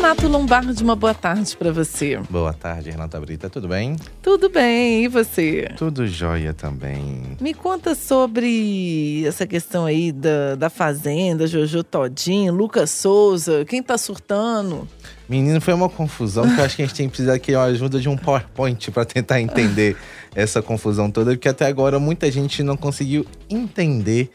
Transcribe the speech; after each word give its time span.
Renato 0.00 0.28
Lombardi, 0.28 0.82
uma 0.82 0.96
boa 0.96 1.12
tarde 1.12 1.54
para 1.54 1.70
você. 1.70 2.18
Boa 2.30 2.54
tarde, 2.54 2.90
Renata 2.90 3.20
Brita. 3.20 3.50
Tudo 3.50 3.68
bem? 3.68 3.96
Tudo 4.22 4.48
bem, 4.48 5.04
e 5.04 5.08
você? 5.08 5.68
Tudo 5.76 6.06
jóia 6.06 6.54
também. 6.54 7.36
Me 7.38 7.52
conta 7.52 7.94
sobre 7.94 9.26
essa 9.26 9.46
questão 9.46 9.84
aí 9.84 10.10
da, 10.10 10.54
da 10.54 10.70
Fazenda, 10.70 11.46
Jojo 11.46 11.84
Todinho, 11.84 12.50
Lucas 12.54 12.88
Souza, 12.88 13.62
quem 13.66 13.82
tá 13.82 13.98
surtando? 13.98 14.88
Menino, 15.28 15.60
foi 15.60 15.74
uma 15.74 15.90
confusão 15.90 16.48
que 16.48 16.58
eu 16.58 16.64
acho 16.64 16.76
que 16.76 16.82
a 16.82 16.86
gente 16.86 16.96
tem 16.96 17.06
que 17.06 17.10
precisar 17.10 17.34
aqui 17.34 17.54
a 17.54 17.64
ajuda 17.64 18.00
de 18.00 18.08
um 18.08 18.16
PowerPoint 18.16 18.90
para 18.90 19.04
tentar 19.04 19.38
entender 19.38 19.98
essa 20.34 20.62
confusão 20.62 21.10
toda, 21.10 21.32
porque 21.32 21.48
até 21.48 21.66
agora 21.66 21.98
muita 21.98 22.32
gente 22.32 22.62
não 22.62 22.76
conseguiu 22.76 23.26
entender 23.50 24.30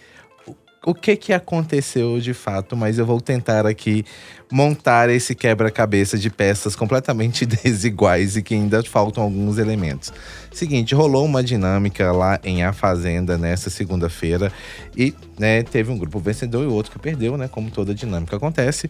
o 0.85 0.93
que 0.93 1.15
que 1.15 1.33
aconteceu 1.33 2.19
de 2.19 2.33
fato, 2.33 2.77
mas 2.77 2.99
eu 2.99 3.05
vou 3.05 3.19
tentar 3.19 3.65
aqui 3.65 4.05
montar 4.51 5.09
esse 5.09 5.33
quebra-cabeça 5.33 6.17
de 6.17 6.29
peças 6.29 6.75
completamente 6.75 7.43
desiguais 7.47 8.37
e 8.37 8.43
que 8.43 8.53
ainda 8.53 8.83
faltam 8.83 9.23
alguns 9.23 9.57
elementos. 9.57 10.13
Seguinte, 10.53 10.93
rolou 10.93 11.25
uma 11.25 11.43
dinâmica 11.43 12.11
lá 12.11 12.39
em 12.43 12.63
A 12.63 12.71
Fazenda 12.71 13.37
nessa 13.37 13.69
segunda-feira 13.69 14.51
e 14.95 15.13
né, 15.39 15.63
teve 15.63 15.91
um 15.91 15.97
grupo 15.97 16.19
vencedor 16.19 16.63
e 16.63 16.67
outro 16.67 16.91
que 16.91 16.99
perdeu, 16.99 17.35
né, 17.35 17.47
como 17.47 17.71
toda 17.71 17.93
dinâmica 17.93 18.35
acontece. 18.35 18.89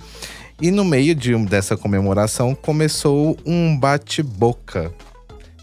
E 0.62 0.72
no 0.72 0.84
meio 0.84 1.16
de 1.16 1.36
dessa 1.46 1.78
comemoração 1.78 2.54
começou 2.54 3.38
um 3.46 3.78
bate-boca 3.78 4.94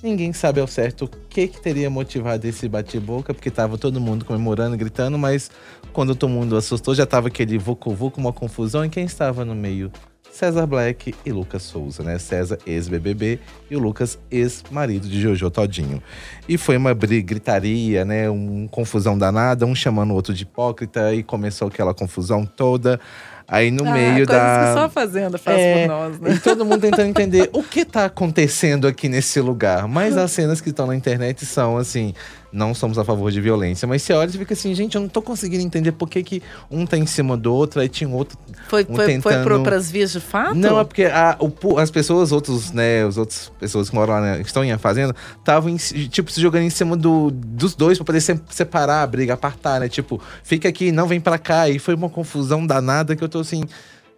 Ninguém 0.03 0.33
sabe 0.33 0.61
ao 0.61 0.67
certo 0.67 1.05
o 1.05 1.09
que, 1.09 1.47
que 1.47 1.61
teria 1.61 1.89
motivado 1.89 2.45
esse 2.47 2.69
bate-boca, 2.69 3.33
porque 3.33 3.51
tava 3.51 3.79
todo 3.79 4.01
mundo 4.01 4.25
comemorando, 4.25 4.77
gritando, 4.77 5.17
mas 5.17 5.49
quando 5.93 6.17
todo 6.17 6.29
mundo 6.29 6.57
assustou, 6.57 6.93
já 6.93 7.07
tava 7.07 7.29
aquele 7.29 7.57
vucu-vucu, 7.57 8.19
uma 8.19 8.33
confusão. 8.33 8.85
E 8.85 8.89
quem 8.89 9.05
estava 9.05 9.45
no 9.45 9.55
meio? 9.55 9.93
César 10.33 10.67
Black 10.67 11.15
e 11.27 11.31
Lucas 11.31 11.63
Souza, 11.63 12.03
né? 12.03 12.19
César, 12.19 12.59
ex-BBB, 12.67 13.39
e 13.71 13.77
o 13.77 13.79
Lucas, 13.79 14.19
ex-marido 14.31 15.07
de 15.07 15.21
Jojo 15.21 15.51
Todinho. 15.51 16.03
E 16.49 16.57
foi 16.57 16.79
uma 16.79 16.95
briga, 16.95 17.27
gritaria, 17.27 18.03
né? 18.03 18.31
Uma 18.31 18.67
confusão 18.69 19.17
danada, 19.17 19.67
um 19.67 19.75
chamando 19.75 20.13
o 20.13 20.15
outro 20.15 20.33
de 20.33 20.45
hipócrita, 20.45 21.15
e 21.15 21.23
começou 21.23 21.69
aquela 21.69 21.93
confusão 21.93 22.47
toda. 22.47 22.99
Aí 23.47 23.71
no 23.71 23.87
ah, 23.87 23.93
meio 23.93 24.27
da. 24.27 24.67
Que 24.69 24.79
só 24.79 24.85
a 24.85 24.89
Fazenda 24.89 25.39
faz 25.39 25.59
é, 25.59 25.87
por 25.87 25.89
nós, 25.89 26.21
né? 26.21 26.35
E 26.35 26.39
todo 26.39 26.65
mundo 26.65 26.81
tentando 26.81 27.09
entender 27.09 27.51
o 27.53 27.63
que 27.63 27.85
tá 27.85 28.07
acontecendo 28.07 28.87
aqui 28.87 29.09
nesse 29.09 29.41
lugar. 29.41 29.87
Mas 29.87 30.17
as 30.17 30.31
cenas 30.31 30.61
que 30.61 30.71
estão 30.71 30.87
na 30.87 30.97
internet 30.97 31.45
são 31.45 31.77
assim 31.77 32.15
não 32.53 32.75
somos 32.75 32.99
a 32.99 33.05
favor 33.05 33.33
de 33.33 33.41
violência. 33.41 33.89
Mas 33.89 34.03
você 34.03 34.13
olha 34.13 34.29
e 34.29 34.33
fica 34.33 34.53
assim, 34.53 34.75
gente, 34.75 34.95
eu 34.95 35.01
não 35.01 35.09
tô 35.09 35.23
conseguindo 35.23 35.65
entender 35.65 35.93
por 35.93 36.09
que, 36.09 36.23
que 36.23 36.43
um 36.71 36.85
tá 36.85 36.99
em 36.99 37.07
cima 37.07 37.37
do 37.37 37.53
outro, 37.53 37.81
aí 37.81 37.89
tinha 37.89 38.09
outro. 38.11 38.39
Foi, 38.69 38.87
um 38.89 38.95
foi, 38.95 39.07
tentando... 39.07 39.49
foi 39.49 39.63
para 39.63 39.77
as 39.77 39.91
vias 39.91 40.13
de 40.13 40.21
fato? 40.21 40.55
Não, 40.55 40.79
é 40.79 40.85
porque 40.85 41.05
a, 41.05 41.37
o, 41.41 41.79
as 41.79 41.91
pessoas, 41.91 42.31
outros, 42.31 42.71
né, 42.73 43.05
as 43.07 43.17
outras 43.17 43.51
pessoas 43.59 43.89
que 43.89 43.95
moram 43.95 44.13
lá, 44.15 44.21
né, 44.21 44.41
estão 44.43 44.63
em 44.63 44.71
a 44.71 44.79
fazenda, 44.79 45.17
estavam, 45.39 45.75
tipo, 45.77 46.31
se 46.31 46.41
jogando 46.41 46.65
em 46.65 46.71
cima 46.71 46.97
do, 46.97 47.31
dos 47.31 47.75
dois 47.75 47.97
pra 47.97 48.05
poder 48.05 48.21
separar 48.21 49.03
a 49.03 49.07
briga, 49.07 49.35
apartar, 49.35 49.81
né? 49.81 49.89
Tipo, 49.89 50.21
fica 50.45 50.69
aqui, 50.69 50.93
não 50.93 51.07
vem 51.07 51.21
para 51.21 51.39
cá. 51.39 51.69
E 51.69 51.79
foi 51.79 51.95
uma 51.95 52.11
confusão 52.11 52.67
danada 52.67 53.17
que 53.17 53.25
eu 53.25 53.29
tô 53.33 53.41
assim. 53.41 53.65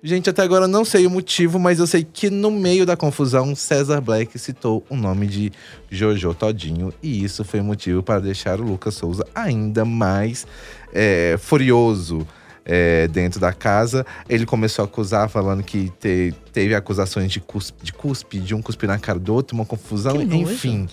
Gente, 0.02 0.28
até 0.28 0.42
agora 0.42 0.68
não 0.68 0.84
sei 0.84 1.06
o 1.06 1.10
motivo, 1.10 1.58
mas 1.58 1.78
eu 1.78 1.86
sei 1.86 2.04
que 2.04 2.28
no 2.28 2.50
meio 2.50 2.84
da 2.84 2.94
confusão, 2.94 3.54
César 3.54 4.02
Black 4.02 4.38
citou 4.38 4.84
o 4.90 4.96
nome 4.96 5.26
de 5.26 5.50
Jojo 5.90 6.34
Todinho. 6.34 6.92
E 7.02 7.24
isso 7.24 7.42
foi 7.42 7.62
motivo 7.62 8.02
para 8.02 8.20
deixar 8.20 8.60
o 8.60 8.64
Lucas 8.64 8.96
Souza 8.96 9.26
ainda 9.34 9.82
mais 9.82 10.46
é, 10.92 11.36
furioso. 11.38 12.26
É, 12.66 13.06
dentro 13.08 13.38
da 13.38 13.52
casa. 13.52 14.06
Ele 14.26 14.46
começou 14.46 14.84
a 14.84 14.86
acusar, 14.86 15.28
falando 15.28 15.62
que 15.62 15.92
te, 16.00 16.34
teve 16.50 16.74
acusações 16.74 17.30
de 17.30 17.38
cuspe, 17.38 17.84
de 17.84 17.92
cuspe, 17.92 18.38
de 18.38 18.54
um 18.54 18.62
cuspir 18.62 18.88
na 18.88 18.98
cara 18.98 19.18
do 19.18 19.34
outro, 19.34 19.54
uma 19.54 19.66
confusão, 19.66 20.22
enfim. 20.22 20.88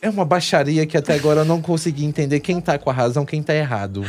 É 0.00 0.08
uma 0.08 0.24
baixaria 0.24 0.86
que 0.86 0.96
até 0.96 1.14
agora 1.14 1.40
eu 1.40 1.44
não 1.44 1.60
consegui 1.60 2.04
entender 2.04 2.38
quem 2.38 2.60
tá 2.60 2.78
com 2.78 2.88
a 2.88 2.92
razão, 2.92 3.26
quem 3.26 3.42
tá 3.42 3.52
errado. 3.52 4.04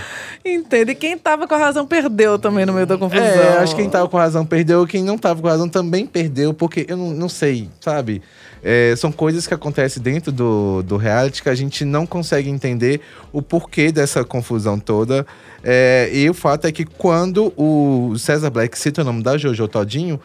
Entende? 0.46 0.94
Quem 0.94 1.18
tava 1.18 1.48
com 1.48 1.56
a 1.56 1.58
razão 1.58 1.84
perdeu 1.88 2.38
também 2.38 2.64
no 2.64 2.74
meio 2.74 2.86
da 2.86 2.96
confusão. 2.96 3.26
É, 3.26 3.58
acho 3.58 3.76
que 3.76 3.82
quem 3.82 3.90
tava 3.90 4.08
com 4.08 4.16
a 4.16 4.22
razão 4.22 4.46
perdeu, 4.46 4.86
quem 4.86 5.04
não 5.04 5.18
tava 5.18 5.42
com 5.42 5.48
a 5.48 5.52
razão 5.52 5.68
também 5.68 6.06
perdeu, 6.06 6.54
porque 6.54 6.86
eu 6.88 6.96
não, 6.96 7.10
não 7.10 7.28
sei, 7.28 7.70
sabe? 7.82 8.22
É, 8.62 8.94
são 8.98 9.12
coisas 9.12 9.48
que 9.48 9.54
acontecem 9.54 10.04
dentro 10.04 10.32
do, 10.32 10.84
do 10.84 10.96
reality 10.96 11.42
que 11.42 11.50
a 11.50 11.56
gente 11.56 11.84
não 11.84 12.06
consegue 12.06 12.50
entender 12.50 13.02
o 13.32 13.42
porquê 13.42 13.92
dessa 13.92 14.24
confusão 14.24 14.80
toda. 14.80 15.26
É, 15.64 16.10
e 16.14 16.30
o 16.30 16.36
fato 16.36 16.68
é 16.68 16.72
que 16.72 16.86
quando 16.86 17.52
o 17.58 18.16
César 18.18 18.52
Black 18.52 18.78
cita 18.78 19.02
o 19.02 19.06
nome 19.06 19.24
da 19.24 19.38
Jojo 19.38 19.68
Todinho, 19.68 20.20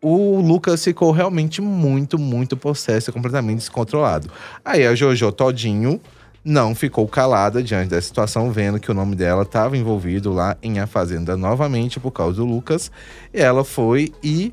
o 0.00 0.40
Lucas 0.40 0.82
ficou 0.82 1.10
realmente 1.10 1.60
muito, 1.60 2.18
muito 2.18 2.56
possesso, 2.56 3.12
completamente 3.12 3.58
descontrolado. 3.58 4.30
Aí 4.64 4.86
a 4.86 4.94
Jojo 4.94 5.32
Todinho 5.32 6.00
não 6.44 6.74
ficou 6.74 7.06
calada 7.06 7.62
diante 7.62 7.90
da 7.90 8.00
situação, 8.00 8.50
vendo 8.50 8.80
que 8.80 8.90
o 8.90 8.94
nome 8.94 9.14
dela 9.16 9.42
estava 9.42 9.76
envolvido 9.76 10.32
lá 10.32 10.56
em 10.62 10.78
A 10.78 10.86
Fazenda 10.86 11.36
novamente 11.36 12.00
por 12.00 12.10
causa 12.10 12.36
do 12.36 12.44
Lucas. 12.44 12.90
E 13.34 13.40
ela 13.40 13.64
foi 13.64 14.12
e 14.22 14.52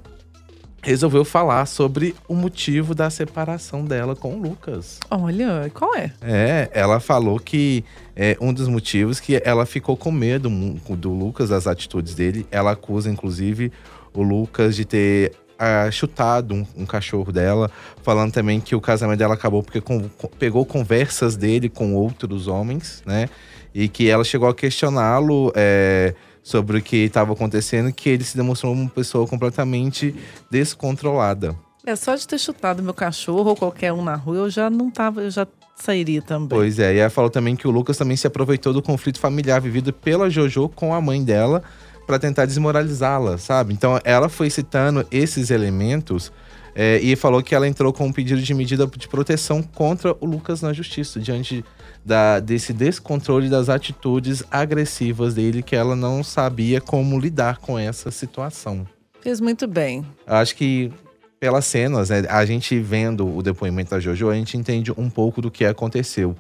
resolveu 0.82 1.26
falar 1.26 1.66
sobre 1.66 2.14
o 2.28 2.36
motivo 2.36 2.94
da 2.94 3.10
separação 3.10 3.84
dela 3.84 4.16
com 4.16 4.36
o 4.36 4.40
Lucas. 4.40 5.00
Olha, 5.10 5.72
qual 5.74 5.96
é? 5.96 6.12
É, 6.22 6.70
ela 6.74 7.00
falou 7.00 7.40
que 7.40 7.84
é, 8.16 8.38
um 8.40 8.54
dos 8.54 8.68
motivos 8.68 9.20
que 9.20 9.42
ela 9.44 9.66
ficou 9.66 9.98
com 9.98 10.12
medo 10.12 10.48
do 10.90 11.10
Lucas, 11.12 11.50
das 11.50 11.66
atitudes 11.66 12.14
dele. 12.14 12.46
Ela 12.52 12.72
acusa, 12.72 13.10
inclusive, 13.10 13.72
o 14.20 14.24
Lucas 14.24 14.76
de 14.76 14.86
ter 14.86 15.34
uh, 15.56 15.92
chutado 15.92 16.54
um, 16.54 16.66
um, 16.78 16.86
cachorro 16.86 17.32
dela, 17.32 17.70
falando 18.04 18.32
também 18.32 18.60
que 18.60 18.76
o 18.76 18.82
casamento 18.82 19.20
dela 19.20 19.34
acabou 19.34 19.64
porque 19.64 19.82
com, 19.82 20.08
com, 20.10 20.28
pegou 20.28 20.66
conversas 20.66 21.36
dele 21.36 21.70
com 21.70 21.96
outros 21.96 22.48
homens, 22.48 23.02
né? 23.06 23.30
E 23.74 23.88
que 23.90 24.10
ela 24.10 24.24
chegou 24.24 24.48
a 24.48 24.56
questioná-lo 24.56 25.52
é, 25.56 26.16
sobre 26.42 26.78
o 26.78 26.82
que 26.82 26.98
estava 26.98 27.34
acontecendo, 27.34 27.92
que 27.92 28.10
ele 28.10 28.24
se 28.24 28.38
demonstrou 28.38 28.72
uma 28.72 28.90
pessoa 28.90 29.28
completamente 29.28 30.16
descontrolada. 30.50 31.56
É 31.86 31.96
só 31.96 32.16
de 32.16 32.28
ter 32.28 32.40
chutado 32.40 32.82
meu 32.82 32.94
cachorro 32.94 33.50
ou 33.50 33.56
qualquer 33.56 33.94
um 33.94 34.04
na 34.04 34.16
rua, 34.16 34.38
eu 34.38 34.50
já 34.50 34.70
não 34.70 34.90
tava, 34.90 35.22
eu 35.22 35.30
já 35.30 35.46
sairia 35.76 36.22
também. 36.22 36.58
Pois 36.58 36.80
é, 36.80 36.96
e 36.96 36.98
ela 36.98 37.10
falou 37.10 37.30
também 37.30 37.56
que 37.56 37.68
o 37.68 37.72
Lucas 37.72 37.98
também 37.98 38.18
se 38.18 38.26
aproveitou 38.26 38.74
do 38.74 38.82
conflito 38.82 39.20
familiar 39.20 39.60
vivido 39.60 39.92
pela 39.92 40.30
Jojo 40.30 40.70
com 40.70 40.94
a 40.94 41.02
mãe 41.02 41.24
dela 41.24 41.62
para 42.06 42.20
tentar 42.20 42.46
desmoralizá-la, 42.46 43.38
sabe? 43.38 43.74
Então 43.74 44.00
ela 44.04 44.30
foi 44.30 44.50
citando 44.50 45.06
esses 45.12 45.50
elementos 45.50 46.32
é, 46.76 47.00
e 47.00 47.16
falou 47.16 47.42
que 47.42 47.56
ela 47.56 47.68
entrou 47.68 47.94
com 47.94 48.06
um 48.06 48.12
pedido 48.12 48.42
de 48.42 48.54
medida 48.54 48.86
de 48.86 49.08
proteção 49.08 49.64
contra 49.64 50.16
o 50.20 50.26
Lucas 50.26 50.62
na 50.62 50.74
justiça, 50.74 51.20
diante 51.20 51.64
da, 52.04 52.40
desse 52.40 52.74
descontrole 52.74 53.50
das 53.50 53.70
atitudes 53.70 54.44
agressivas 54.52 55.34
dele, 55.34 55.64
que 55.64 55.76
ela 55.76 55.96
não 55.96 56.22
sabia 56.22 56.82
como 56.82 57.18
lidar 57.18 57.60
com 57.60 57.80
essa 57.80 58.12
situação. 58.12 58.86
Fez 59.22 59.40
muito 59.40 59.66
bem. 59.68 60.06
Acho 60.28 60.56
que 60.56 60.92
pelas 61.40 61.66
cenas, 61.66 62.10
né, 62.10 62.24
a 62.30 62.46
gente 62.46 62.78
vendo 62.80 63.26
o 63.36 63.42
depoimento 63.42 63.92
da 63.92 64.00
Jojo, 64.00 64.30
a 64.30 64.36
gente 64.36 64.58
entende 64.58 64.92
um 64.98 65.10
pouco 65.10 65.42
do 65.42 65.50
que 65.50 65.64
aconteceu 65.64 66.36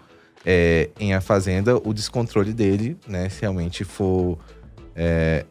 é, 0.45 0.89
em 0.99 1.13
A 1.13 1.21
Fazenda, 1.21 1.77
o 1.77 1.93
descontrole 1.93 2.53
dele, 2.53 2.97
né, 3.07 3.29
se 3.29 3.41
realmente 3.41 3.83
for 3.83 4.37
é, 4.95 5.45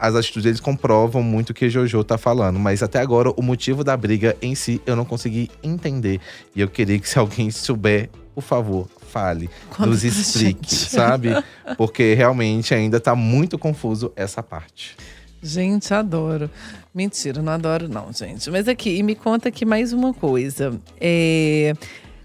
as 0.00 0.14
atitudes 0.14 0.44
deles 0.44 0.60
comprovam 0.60 1.22
muito 1.22 1.50
o 1.50 1.54
que 1.54 1.68
Jojo 1.68 2.02
tá 2.02 2.16
falando, 2.16 2.58
mas 2.58 2.82
até 2.82 2.98
agora 2.98 3.30
o 3.36 3.42
motivo 3.42 3.84
da 3.84 3.94
briga 3.94 4.34
em 4.40 4.54
si 4.54 4.80
eu 4.86 4.96
não 4.96 5.04
consegui 5.04 5.50
entender. 5.62 6.20
E 6.56 6.60
eu 6.60 6.68
queria 6.68 6.98
que 6.98 7.08
se 7.08 7.18
alguém 7.18 7.50
souber, 7.50 8.08
por 8.34 8.42
favor, 8.42 8.88
fale, 9.08 9.50
Quando 9.76 9.90
nos 9.90 10.02
explique, 10.02 10.74
sabe? 10.74 11.30
Porque 11.76 12.14
realmente 12.14 12.74
ainda 12.74 12.98
tá 12.98 13.14
muito 13.14 13.58
confuso 13.58 14.10
essa 14.16 14.42
parte. 14.42 14.96
Gente, 15.42 15.92
adoro. 15.92 16.50
Mentira, 16.94 17.42
não 17.42 17.52
adoro 17.52 17.88
não, 17.88 18.12
gente. 18.12 18.50
Mas 18.50 18.68
aqui, 18.68 18.96
e 18.96 19.02
me 19.02 19.14
conta 19.14 19.48
aqui 19.48 19.64
mais 19.64 19.92
uma 19.92 20.14
coisa. 20.14 20.78
É... 21.00 21.74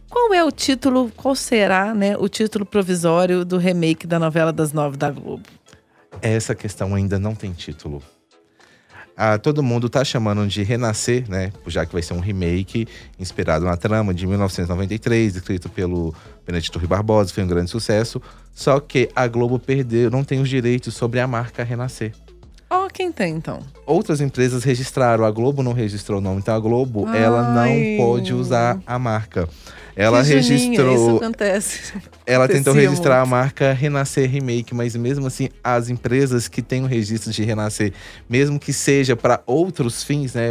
Qual 0.10 0.34
é 0.34 0.44
o 0.44 0.52
título, 0.52 1.12
qual 1.16 1.36
será, 1.36 1.94
né, 1.94 2.16
o 2.18 2.30
título 2.30 2.66
provisório 2.66 3.44
do 3.44 3.58
remake 3.58 4.08
da 4.08 4.18
novela 4.18 4.54
das 4.54 4.72
nove 4.72 4.96
da 4.96 5.12
Globo? 5.12 5.44
Essa 6.28 6.56
questão 6.56 6.96
ainda 6.96 7.20
não 7.20 7.36
tem 7.36 7.52
título. 7.52 8.02
Ah, 9.18 9.38
todo 9.38 9.64
mundo 9.64 9.88
tá 9.88 10.04
chamando 10.04 10.46
de 10.46 10.62
Renascer, 10.62 11.30
né? 11.30 11.54
Já 11.68 11.86
que 11.86 11.94
vai 11.94 12.02
ser 12.02 12.14
um 12.14 12.20
remake 12.20 12.86
inspirado 13.18 13.64
na 13.64 13.78
trama 13.78 14.14
de 14.14 14.28
1993, 14.28 15.38
escrito 15.38 15.70
pelo 15.70 16.14
Benedito 16.46 16.78
Rui 16.78 16.88
Barbosa, 16.88 17.34
foi 17.34 17.44
um 17.44 17.48
grande 17.48 17.72
sucesso. 17.72 18.22
Só 18.54 18.78
que 18.80 19.10
a 19.16 19.26
Globo 19.28 19.58
perdeu, 19.58 20.12
não 20.12 20.24
tem 20.24 20.42
os 20.42 20.50
direitos 20.50 20.96
sobre 20.96 21.22
a 21.22 21.28
marca 21.28 21.64
Renascer. 21.64 22.14
Ó, 22.70 22.88
quem 22.90 23.12
tem 23.12 23.36
então? 23.36 23.60
Outras 23.86 24.22
empresas 24.22 24.64
registraram, 24.64 25.24
a 25.24 25.32
Globo 25.32 25.62
não 25.62 25.74
registrou 25.74 26.20
o 26.20 26.22
nome. 26.22 26.40
Então 26.40 26.56
a 26.56 26.60
Globo, 26.60 27.08
ela 27.14 27.48
Ai. 27.62 27.98
não 27.98 28.06
pode 28.06 28.34
usar 28.34 28.80
a 28.86 28.98
marca. 28.98 29.48
Ela 29.96 30.24
Que 30.24 30.34
registrou. 30.34 30.94
Isso 30.94 31.16
acontece. 31.18 31.94
Ela 32.26 32.48
tentou 32.48 32.74
registrar 32.74 33.20
muito. 33.20 33.34
a 33.34 33.38
marca 33.38 33.72
Renascer 33.72 34.30
Remake, 34.30 34.74
mas 34.76 34.96
mesmo 34.96 35.28
assim, 35.28 35.50
as 35.64 35.90
empresas 35.90 36.48
que 36.48 36.62
têm 36.62 36.84
o 36.84 36.88
registro 36.88 37.32
de 37.32 37.44
Renascer, 37.44 37.94
mesmo 38.28 38.60
que 38.60 38.74
seja 38.74 39.16
para 39.16 39.42
outros 39.46 40.04
fins, 40.04 40.34
né? 40.34 40.50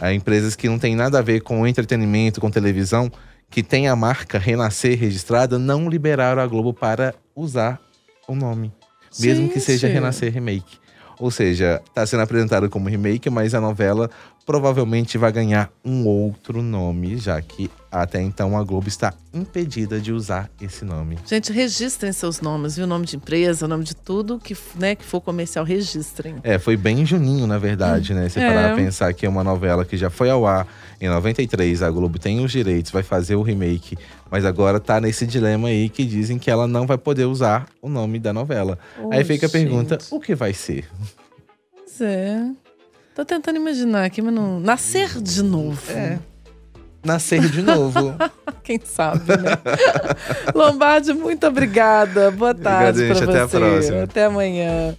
é, 0.00 0.14
empresas 0.14 0.56
que 0.56 0.68
não 0.68 0.78
tem 0.78 0.94
nada 0.96 1.18
a 1.18 1.22
ver 1.22 1.40
com 1.40 1.66
entretenimento, 1.66 2.40
com 2.40 2.50
televisão, 2.50 3.10
que 3.50 3.62
tem 3.62 3.88
a 3.88 3.96
marca 3.96 4.38
Renascer 4.38 4.98
registrada, 4.98 5.58
não 5.58 5.88
liberaram 5.90 6.40
a 6.40 6.46
Globo 6.46 6.72
para 6.72 7.14
usar 7.36 7.78
o 8.26 8.34
nome, 8.34 8.72
mesmo 9.18 9.48
que 9.50 9.60
seja 9.60 9.86
Gente. 9.88 9.96
Renascer 9.96 10.32
Remake. 10.32 10.78
Ou 11.20 11.30
seja, 11.30 11.82
está 11.84 12.06
sendo 12.06 12.22
apresentado 12.22 12.70
como 12.70 12.88
remake, 12.88 13.28
mas 13.28 13.54
a 13.54 13.60
novela 13.60 14.10
provavelmente 14.50 15.16
vai 15.16 15.30
ganhar 15.30 15.70
um 15.84 16.04
outro 16.08 16.60
nome, 16.60 17.16
já 17.16 17.40
que 17.40 17.70
até 17.88 18.20
então 18.20 18.58
a 18.58 18.64
Globo 18.64 18.88
está 18.88 19.14
impedida 19.32 20.00
de 20.00 20.12
usar 20.12 20.50
esse 20.60 20.84
nome. 20.84 21.16
Gente, 21.24 21.52
registrem 21.52 22.12
seus 22.12 22.40
nomes, 22.40 22.74
viu? 22.74 22.84
O 22.84 22.88
nome 22.88 23.06
de 23.06 23.14
empresa, 23.14 23.66
o 23.66 23.68
nome 23.68 23.84
de 23.84 23.94
tudo 23.94 24.40
que, 24.40 24.56
né, 24.74 24.96
que 24.96 25.04
for 25.04 25.20
comercial, 25.20 25.64
registrem. 25.64 26.34
É, 26.42 26.58
foi 26.58 26.76
bem 26.76 27.06
juninho, 27.06 27.46
na 27.46 27.58
verdade, 27.58 28.12
né? 28.12 28.28
Se 28.28 28.40
É. 28.40 28.48
parar 28.48 28.74
pra 28.74 28.76
pensar 28.84 29.14
que 29.14 29.24
é 29.24 29.28
uma 29.28 29.44
novela 29.44 29.84
que 29.84 29.96
já 29.96 30.10
foi 30.10 30.28
ao 30.28 30.44
ar 30.44 30.66
em 31.00 31.08
93, 31.08 31.80
a 31.80 31.88
Globo 31.88 32.18
tem 32.18 32.44
os 32.44 32.50
direitos, 32.50 32.90
vai 32.90 33.04
fazer 33.04 33.36
o 33.36 33.42
remake, 33.42 33.96
mas 34.28 34.44
agora 34.44 34.80
tá 34.80 35.00
nesse 35.00 35.28
dilema 35.28 35.68
aí 35.68 35.88
que 35.88 36.04
dizem 36.04 36.40
que 36.40 36.50
ela 36.50 36.66
não 36.66 36.88
vai 36.88 36.98
poder 36.98 37.24
usar 37.26 37.68
o 37.80 37.88
nome 37.88 38.18
da 38.18 38.32
novela. 38.32 38.76
aí 39.12 39.22
Ô, 39.22 39.24
fica 39.24 39.46
a 39.46 39.50
pergunta: 39.50 39.96
gente. 40.00 40.12
o 40.12 40.18
que 40.18 40.34
vai 40.34 40.52
ser? 40.52 40.88
Pois 41.72 42.00
é. 42.00 42.50
Tô 43.20 43.24
tentando 43.26 43.56
imaginar 43.56 44.06
aqui, 44.06 44.22
mas 44.22 44.32
não. 44.32 44.58
Nascer 44.58 45.20
de 45.20 45.42
novo. 45.42 45.92
É. 45.92 46.18
Nascer 47.04 47.46
de 47.50 47.60
novo. 47.60 48.14
Quem 48.64 48.80
sabe, 48.82 49.36
né? 49.36 49.58
Lombardi, 50.56 51.12
muito 51.12 51.46
obrigada. 51.46 52.30
Boa 52.30 52.54
tarde 52.54 53.02
Obrigado, 53.02 53.18
pra 53.18 53.26
você. 53.26 53.38
Até 53.38 53.40
a 53.42 53.48
próxima. 53.60 54.02
Até 54.04 54.24
amanhã. 54.24 54.96